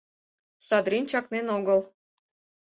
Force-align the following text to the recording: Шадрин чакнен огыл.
Шадрин 0.65 1.03
чакнен 1.11 1.47
огыл. 1.57 1.79